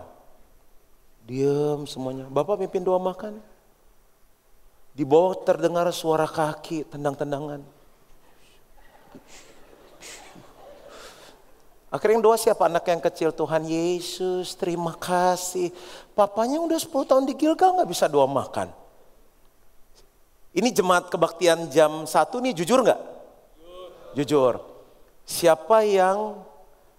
[1.25, 2.29] Diam semuanya.
[2.29, 3.41] Bapak pimpin doa makan.
[4.93, 7.65] Di bawah terdengar suara kaki tendang-tendangan.
[11.89, 12.69] Akhirnya doa siapa?
[12.69, 13.33] Anak yang kecil.
[13.33, 15.73] Tuhan Yesus terima kasih.
[16.13, 18.69] Papanya udah 10 tahun di Gilgal gak bisa doa makan.
[20.55, 22.11] Ini jemaat kebaktian jam 1
[22.45, 23.01] nih jujur gak?
[24.15, 24.63] Jujur.
[25.25, 26.45] Siapa yang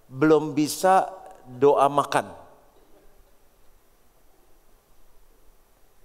[0.09, 1.07] belum bisa
[1.45, 2.44] doa makan?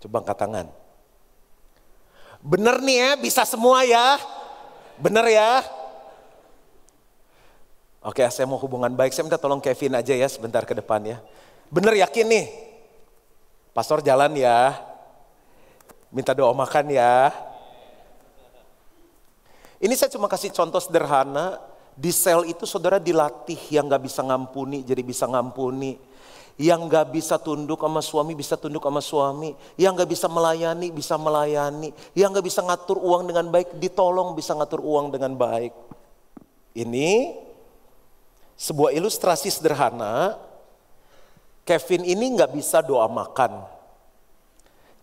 [0.00, 0.66] Coba angkat tangan.
[2.40, 4.16] Bener nih ya, bisa semua ya.
[4.96, 5.60] Bener ya.
[8.00, 9.12] Oke, saya mau hubungan baik.
[9.12, 11.20] Saya minta tolong Kevin aja ya sebentar ke depan ya.
[11.68, 12.46] Bener yakin nih?
[13.76, 14.72] Pastor jalan ya.
[16.08, 17.28] Minta doa makan ya.
[19.80, 21.60] Ini saya cuma kasih contoh sederhana.
[21.92, 26.00] Di sel itu saudara dilatih yang gak bisa ngampuni jadi bisa ngampuni
[26.60, 29.56] yang gak bisa tunduk sama suami bisa tunduk sama suami.
[29.80, 31.88] Yang gak bisa melayani bisa melayani.
[32.12, 35.72] Yang gak bisa ngatur uang dengan baik ditolong bisa ngatur uang dengan baik.
[36.76, 37.32] Ini
[38.60, 40.36] sebuah ilustrasi sederhana.
[41.64, 43.64] Kevin ini gak bisa doa makan.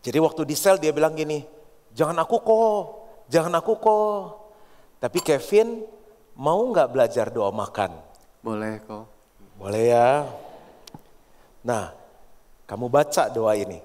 [0.06, 1.42] Jadi waktu di sel dia bilang gini,
[1.98, 2.82] jangan aku kok,
[3.34, 4.22] jangan aku kok.
[5.02, 5.82] Tapi Kevin
[6.38, 7.98] mau gak belajar doa makan?
[8.46, 9.10] Boleh kok.
[9.58, 10.10] Boleh ya.
[11.68, 11.92] Nah,
[12.64, 13.84] kamu baca doa ini.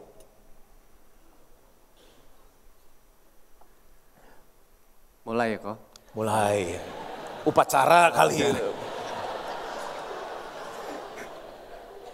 [5.26, 5.78] Mulai ya kok?
[6.14, 6.78] Mulai.
[7.42, 8.38] Upacara kali.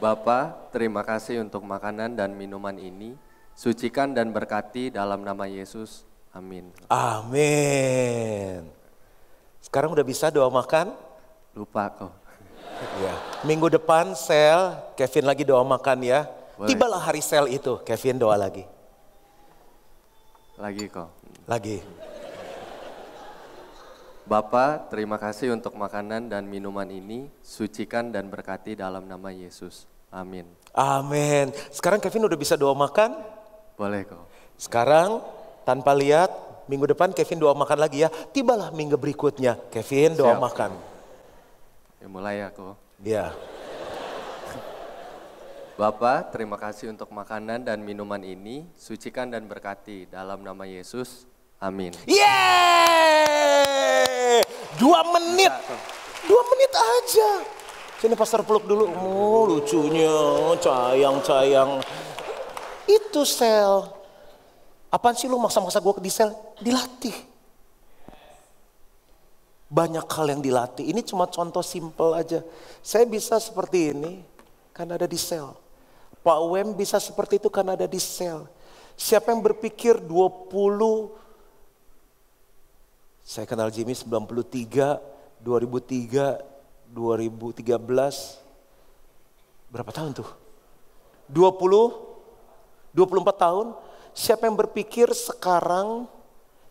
[0.01, 3.13] Bapak, terima kasih untuk makanan dan minuman ini.
[3.53, 6.09] Sucikan dan berkati dalam nama Yesus.
[6.33, 6.73] Amin.
[6.89, 8.65] Amin.
[9.61, 10.97] Sekarang udah bisa doa makan?
[11.53, 12.28] Lupa kok.
[12.79, 13.15] Ya.
[13.43, 16.31] Minggu depan sel, Kevin lagi doa makan ya.
[16.55, 16.69] Boleh.
[16.71, 18.67] Tibalah hari sel itu, Kevin doa lagi.
[20.59, 21.09] Lagi kok.
[21.47, 21.79] Lagi.
[24.29, 27.33] Bapak, terima kasih untuk makanan dan minuman ini.
[27.41, 29.89] Sucikan dan berkati dalam nama Yesus.
[30.13, 30.45] Amin.
[30.77, 31.55] Amin.
[31.73, 33.17] Sekarang Kevin udah bisa doa makan?
[33.79, 34.21] Boleh kok.
[34.61, 35.23] Sekarang
[35.65, 36.29] tanpa lihat,
[36.69, 38.11] minggu depan Kevin doa makan lagi ya.
[38.11, 40.43] Tibalah minggu berikutnya, Kevin doa Siap.
[40.45, 40.71] makan.
[41.99, 42.79] Ya mulai ya kok.
[43.03, 43.35] Ya.
[45.75, 48.67] Bapak, terima kasih untuk makanan dan minuman ini.
[48.79, 51.27] Sucikan dan berkati dalam nama Yesus.
[51.59, 51.91] Amin.
[52.07, 52.39] Yeay!
[54.79, 55.51] Dua menit.
[56.27, 57.43] Dua menit aja.
[57.99, 58.87] Sini pastor peluk dulu.
[58.95, 61.83] Oh lucunya, sayang-sayang.
[62.87, 63.91] Itu sel.
[64.95, 66.31] Apaan sih lu maksa-maksa gue di sel?
[66.63, 67.38] Dilatih.
[69.69, 70.89] Banyak hal yang dilatih.
[70.89, 72.41] Ini cuma contoh simple aja.
[72.81, 74.25] Saya bisa seperti ini
[74.73, 75.53] karena ada di sel.
[76.25, 78.49] Pak Wem bisa seperti itu karena ada di sel.
[78.99, 81.19] Siapa yang berpikir 20
[83.29, 86.41] saya kenal Jimmy 93, 2003,
[86.97, 88.41] 2013.
[89.69, 90.33] Berapa tahun tuh?
[91.29, 93.77] 20, 24 tahun.
[94.17, 96.09] Siapa yang berpikir sekarang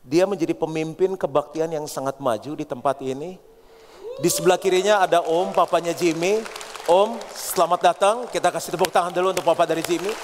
[0.07, 3.35] dia menjadi pemimpin kebaktian yang sangat maju di tempat ini?
[4.23, 6.39] Di sebelah kirinya ada Om, papanya Jimmy.
[6.87, 8.15] Om, selamat datang.
[8.31, 10.15] Kita kasih tepuk tangan dulu untuk papa dari Jimmy.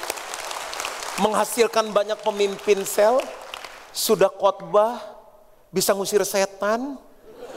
[1.19, 3.19] Menghasilkan banyak pemimpin sel.
[3.91, 5.03] Sudah khotbah,
[5.67, 6.95] bisa ngusir setan.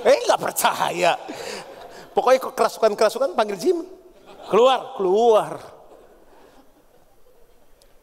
[0.03, 1.15] Eh nggak percaya.
[2.11, 3.87] Pokoknya kok kerasukan-kerasukan panggil Jimmy.
[4.51, 5.63] Keluar, keluar.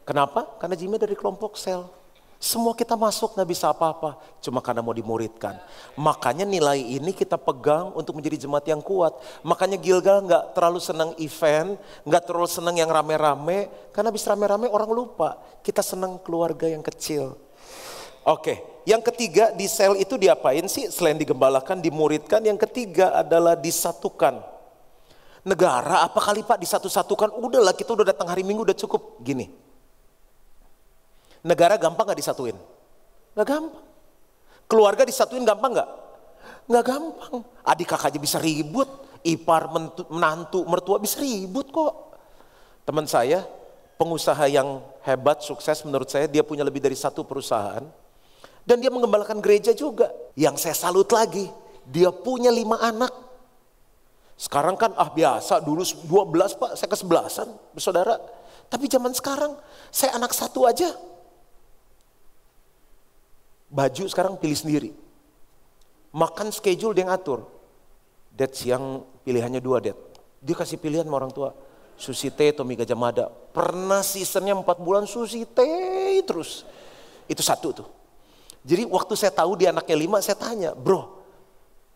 [0.08, 0.48] Kenapa?
[0.64, 2.03] Karena Jimmy dari kelompok sel.
[2.44, 5.56] Semua kita masuk nggak bisa apa-apa, cuma karena mau dimuridkan.
[5.96, 9.16] Makanya nilai ini kita pegang untuk menjadi jemaat yang kuat.
[9.48, 14.92] Makanya Gilgal nggak terlalu senang event, nggak terlalu senang yang rame-rame, karena habis rame-rame orang
[14.92, 15.40] lupa.
[15.64, 17.40] Kita senang keluarga yang kecil.
[18.28, 20.92] Oke, yang ketiga di sel itu diapain sih?
[20.92, 22.44] Selain digembalakan, dimuridkan.
[22.44, 24.44] Yang ketiga adalah disatukan.
[25.48, 27.40] Negara apa kali Pak disatu-satukan?
[27.40, 29.24] Udahlah kita udah datang hari Minggu udah cukup.
[29.24, 29.63] Gini,
[31.44, 32.58] negara gampang gak disatuin?
[33.36, 33.86] Gak gampang.
[34.66, 35.90] Keluarga disatuin gampang gak?
[36.72, 37.44] Gak gampang.
[37.68, 38.88] Adik kakak aja bisa ribut.
[39.24, 39.72] Ipar,
[40.12, 42.20] menantu, mertua bisa ribut kok.
[42.84, 43.48] Teman saya,
[43.96, 47.84] pengusaha yang hebat, sukses menurut saya, dia punya lebih dari satu perusahaan.
[48.64, 50.12] Dan dia mengembalakan gereja juga.
[50.36, 51.48] Yang saya salut lagi,
[51.88, 53.12] dia punya lima anak.
[54.36, 58.20] Sekarang kan ah biasa, dulu 12 pak, saya kesebelasan bersaudara.
[58.68, 59.56] Tapi zaman sekarang,
[59.88, 60.92] saya anak satu aja.
[63.74, 64.90] Baju sekarang pilih sendiri.
[66.14, 67.50] Makan schedule dia ngatur.
[68.30, 69.98] Dad siang pilihannya dua dad.
[70.38, 71.58] Dia kasih pilihan sama orang tua.
[71.98, 73.26] Susi teh, Tommy Gajah Mada.
[73.30, 76.70] Pernah seasonnya empat bulan susi teh terus.
[77.26, 77.88] Itu satu tuh.
[78.62, 81.20] Jadi waktu saya tahu dia anaknya lima, saya tanya, bro,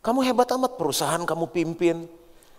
[0.03, 2.09] kamu hebat amat perusahaan kamu pimpin,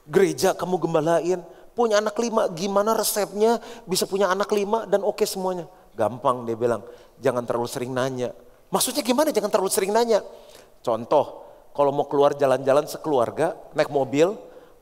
[0.09, 1.45] gereja kamu gembalain,
[1.77, 5.69] punya anak lima, gimana resepnya bisa punya anak lima dan oke semuanya.
[5.93, 6.81] Gampang dia bilang,
[7.21, 8.33] jangan terlalu sering nanya.
[8.69, 10.21] Maksudnya gimana jangan terlalu sering nanya?
[10.85, 14.37] Contoh, kalau mau keluar jalan-jalan sekeluarga, naik mobil,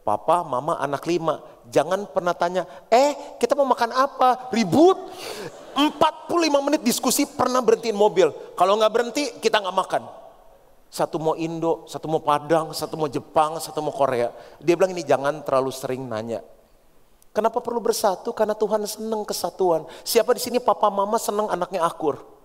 [0.06, 1.42] papa, mama, anak lima.
[1.66, 4.50] Jangan pernah tanya, eh kita mau makan apa?
[4.54, 4.98] Ribut.
[5.76, 8.32] 45 menit diskusi pernah berhentiin mobil.
[8.56, 10.02] Kalau nggak berhenti, kita nggak makan.
[10.88, 14.32] Satu mau Indo, satu mau Padang, satu mau Jepang, satu mau Korea.
[14.62, 16.40] Dia bilang ini jangan terlalu sering nanya.
[17.36, 18.32] Kenapa perlu bersatu?
[18.32, 19.84] Karena Tuhan senang kesatuan.
[20.00, 22.35] Siapa di sini papa mama senang anaknya akur?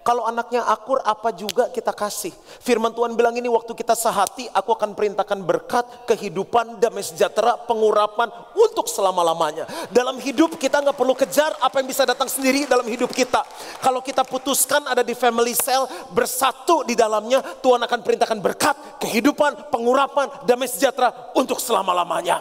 [0.00, 2.32] Kalau anaknya akur apa juga kita kasih.
[2.64, 8.32] Firman Tuhan bilang ini waktu kita sehati aku akan perintahkan berkat, kehidupan, damai sejahtera, pengurapan
[8.56, 9.68] untuk selama-lamanya.
[9.92, 13.44] Dalam hidup kita nggak perlu kejar apa yang bisa datang sendiri dalam hidup kita.
[13.84, 15.84] Kalau kita putuskan ada di family cell
[16.16, 22.40] bersatu di dalamnya Tuhan akan perintahkan berkat, kehidupan, pengurapan, damai sejahtera untuk selama-lamanya.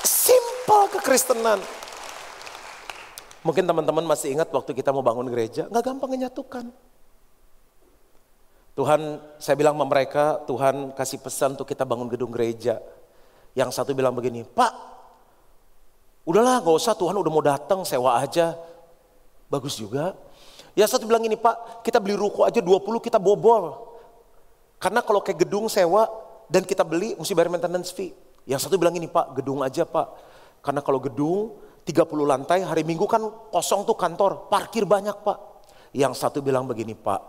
[0.00, 1.81] Simple kekristenan.
[3.42, 6.70] Mungkin teman-teman masih ingat waktu kita mau bangun gereja, nggak gampang menyatukan.
[8.72, 12.80] Tuhan, saya bilang sama mereka, Tuhan kasih pesan untuk kita bangun gedung gereja.
[13.52, 14.72] Yang satu bilang begini, Pak,
[16.24, 18.56] udahlah nggak usah Tuhan udah mau datang, sewa aja.
[19.52, 20.16] Bagus juga.
[20.72, 23.92] Yang satu bilang ini, Pak, kita beli ruko aja 20 kita bobol.
[24.80, 26.08] Karena kalau kayak gedung sewa
[26.48, 28.16] dan kita beli mesti bayar maintenance fee.
[28.48, 30.08] Yang satu bilang ini, Pak, gedung aja Pak.
[30.64, 35.38] Karena kalau gedung 30 lantai, hari Minggu kan kosong tuh kantor, parkir banyak pak.
[35.92, 37.20] Yang satu bilang begini pak,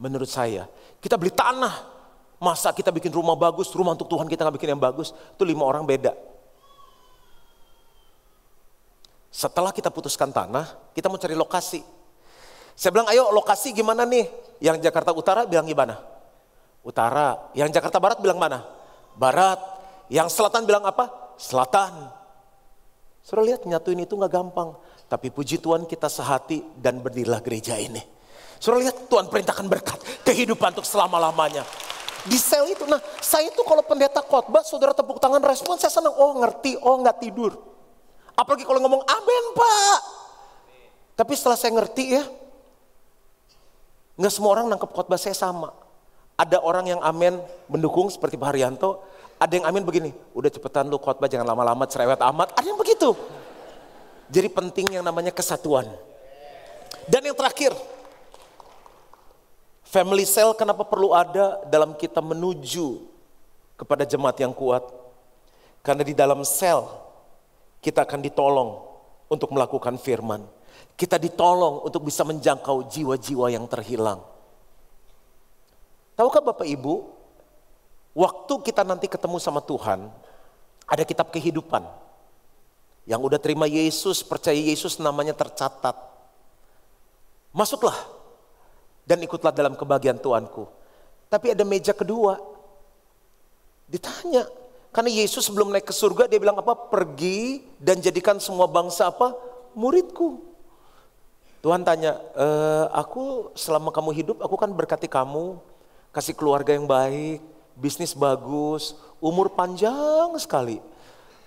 [0.00, 0.64] menurut saya
[1.02, 1.74] kita beli tanah,
[2.40, 5.66] masa kita bikin rumah bagus, rumah untuk Tuhan kita nggak bikin yang bagus, itu lima
[5.68, 6.16] orang beda.
[9.34, 11.82] Setelah kita putuskan tanah, kita mau cari lokasi.
[12.78, 14.30] Saya bilang, ayo lokasi gimana nih?
[14.62, 15.98] Yang Jakarta Utara bilang gimana?
[16.86, 17.50] Utara.
[17.50, 18.62] Yang Jakarta Barat bilang mana?
[19.18, 19.58] Barat.
[20.06, 21.34] Yang Selatan bilang apa?
[21.34, 22.23] Selatan.
[23.24, 24.76] Suruh lihat nyatuin itu nggak gampang.
[25.08, 28.04] Tapi puji Tuhan kita sehati dan berdirilah gereja ini.
[28.60, 29.98] Suruh lihat Tuhan perintahkan berkat
[30.28, 31.64] kehidupan untuk selama-lamanya.
[32.24, 36.12] Di sel itu, nah saya itu kalau pendeta khotbah, saudara tepuk tangan respon, saya senang.
[36.16, 37.52] Oh ngerti, oh nggak tidur.
[38.36, 39.98] Apalagi kalau ngomong amin pak.
[41.14, 42.24] Tapi setelah saya ngerti ya,
[44.20, 45.72] nggak semua orang nangkep khotbah saya sama.
[46.34, 47.38] Ada orang yang amin
[47.70, 49.06] mendukung seperti Pak Haryanto,
[49.38, 53.12] ada yang amin begini, udah cepetan lu khotbah jangan lama-lama cerewet amat, ada yang begitu.
[54.32, 55.84] Jadi penting yang namanya kesatuan.
[57.04, 57.76] Dan yang terakhir,
[59.84, 63.04] family cell kenapa perlu ada dalam kita menuju
[63.76, 64.80] kepada jemaat yang kuat?
[65.84, 66.88] Karena di dalam sel
[67.84, 68.80] kita akan ditolong
[69.28, 70.40] untuk melakukan firman.
[70.96, 74.24] Kita ditolong untuk bisa menjangkau jiwa-jiwa yang terhilang.
[76.16, 77.04] Tahukah Bapak Ibu,
[78.16, 80.08] waktu kita nanti ketemu sama Tuhan,
[80.88, 81.84] ada kitab kehidupan.
[83.04, 85.92] Yang udah terima Yesus, percaya Yesus namanya tercatat.
[87.52, 87.94] Masuklah
[89.04, 90.66] dan ikutlah dalam kebahagiaan Tuanku.
[91.28, 92.40] Tapi ada meja kedua.
[93.84, 94.48] Ditanya,
[94.94, 96.72] karena Yesus sebelum naik ke surga dia bilang apa?
[96.72, 99.34] Pergi dan jadikan semua bangsa apa?
[99.74, 100.40] Muridku.
[101.60, 102.46] Tuhan tanya, e,
[102.94, 105.58] aku selama kamu hidup aku kan berkati kamu,
[106.14, 107.42] kasih keluarga yang baik,
[107.74, 110.78] bisnis bagus, umur panjang sekali.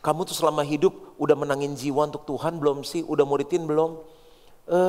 [0.03, 3.01] Kamu tuh selama hidup udah menangin jiwa untuk Tuhan belum sih?
[3.03, 4.01] Udah muridin belum?
[4.69, 4.79] E,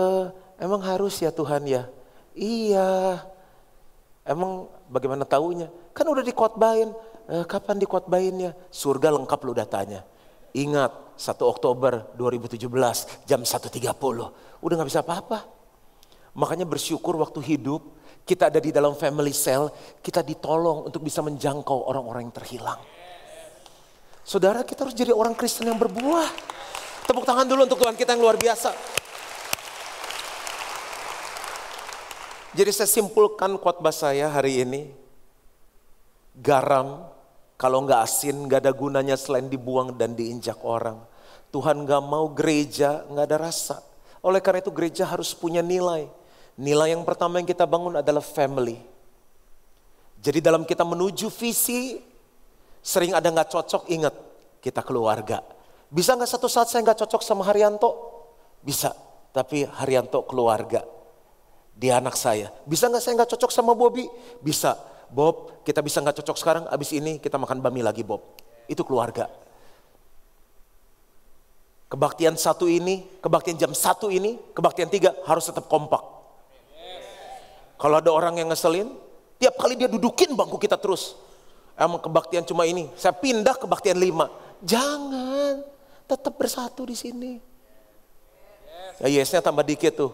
[0.61, 1.89] emang harus ya Tuhan ya?
[2.37, 3.24] Iya.
[4.29, 5.72] Emang bagaimana taunya?
[5.97, 6.93] Kan udah dikotbahin
[7.33, 8.53] eh, kapan dikotbainnya?
[8.68, 10.05] Surga lengkap lu datanya.
[10.53, 12.61] Ingat 1 Oktober 2017
[13.24, 13.89] jam 1.30.
[14.61, 15.49] Udah gak bisa apa-apa.
[16.37, 17.99] Makanya bersyukur waktu hidup
[18.29, 19.72] kita ada di dalam family cell,
[20.05, 22.81] kita ditolong untuk bisa menjangkau orang-orang yang terhilang.
[24.29, 26.29] Saudara kita harus jadi orang Kristen yang berbuah.
[27.09, 28.76] Tepuk tangan dulu untuk Tuhan kita yang luar biasa.
[32.53, 34.93] Jadi saya simpulkan khotbah saya hari ini.
[36.37, 37.09] Garam
[37.57, 41.01] kalau nggak asin, nggak ada gunanya selain dibuang dan diinjak orang.
[41.49, 43.81] Tuhan nggak mau gereja nggak ada rasa.
[44.20, 46.05] Oleh karena itu gereja harus punya nilai.
[46.61, 48.76] Nilai yang pertama yang kita bangun adalah family.
[50.20, 51.97] Jadi dalam kita menuju visi,
[52.89, 54.14] sering ada nggak cocok, ingat
[54.64, 55.45] kita keluarga.
[55.93, 57.93] Bisa nggak satu saat saya nggak cocok sama Haryanto?
[58.64, 58.97] Bisa,
[59.36, 60.80] tapi Haryanto keluarga.
[61.76, 62.49] Dia anak saya.
[62.64, 64.09] Bisa nggak saya nggak cocok sama Bobby?
[64.41, 64.72] Bisa,
[65.12, 68.24] Bob kita bisa nggak cocok sekarang, abis ini kita makan bami lagi Bob.
[68.64, 69.28] Itu keluarga.
[71.93, 76.01] Kebaktian satu ini, kebaktian jam satu ini, kebaktian tiga harus tetap kompak.
[77.80, 78.93] Kalau ada orang yang ngeselin,
[79.41, 81.28] tiap kali dia dudukin bangku kita terus.
[81.79, 84.26] Emang kebaktian cuma ini, saya pindah kebaktian lima.
[84.66, 85.62] Jangan,
[86.11, 87.39] tetap bersatu di sini.
[88.99, 90.12] Ya yesnya tambah dikit tuh.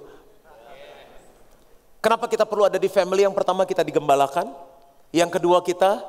[2.05, 3.25] Kenapa kita perlu ada di family?
[3.25, 4.53] Yang pertama kita digembalakan,
[5.15, 6.05] yang kedua kita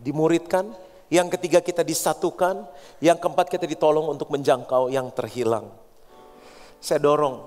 [0.00, 0.70] dimuridkan.
[1.12, 2.62] Yang ketiga kita disatukan.
[3.02, 5.68] Yang keempat kita ditolong untuk menjangkau yang terhilang.
[6.78, 7.42] Saya dorong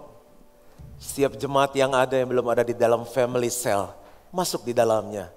[1.00, 3.95] setiap jemaat yang ada yang belum ada di dalam family cell.
[4.36, 5.32] Masuk di dalamnya.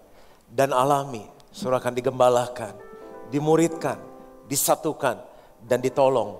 [0.50, 1.24] Dan alami.
[1.52, 2.74] Surah akan digembalakan.
[3.28, 4.00] Dimuridkan.
[4.48, 5.20] Disatukan.
[5.62, 6.34] Dan ditolong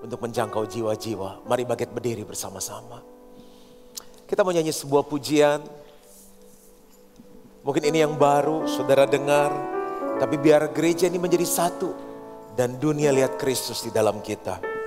[0.00, 1.44] untuk menjangkau jiwa-jiwa.
[1.44, 3.02] Mari baget berdiri bersama-sama.
[4.24, 5.60] Kita mau nyanyi sebuah pujian.
[7.62, 9.54] Mungkin ini yang baru saudara dengar,
[10.18, 11.94] tapi biar gereja ini menjadi satu
[12.58, 14.81] dan dunia lihat Kristus di dalam kita.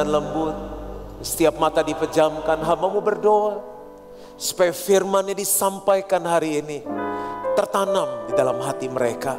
[0.00, 0.56] Dengan lembut,
[1.20, 3.60] setiap mata dipejamkan, hambamu berdoa
[4.40, 6.80] supaya firmannya disampaikan hari ini
[7.52, 9.36] tertanam di dalam hati mereka.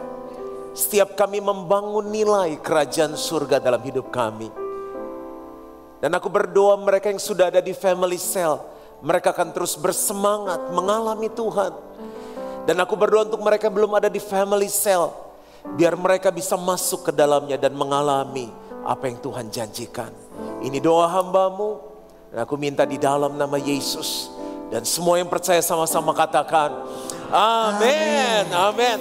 [0.78, 4.53] Setiap kami membangun nilai kerajaan surga dalam hidup kami.
[5.97, 8.62] Dan aku berdoa mereka yang sudah ada di family cell,
[9.01, 11.74] mereka akan terus bersemangat mengalami Tuhan.
[12.70, 15.09] Dan aku berdoa untuk mereka yang belum ada di family cell,
[15.74, 18.53] biar mereka bisa masuk ke dalamnya dan mengalami
[18.86, 20.31] apa yang Tuhan janjikan.
[20.62, 21.82] Ini doa hambamu,
[22.32, 24.32] dan aku minta di dalam nama Yesus.
[24.72, 26.72] Dan semua yang percaya sama-sama katakan,
[27.32, 29.00] Amin, Amin.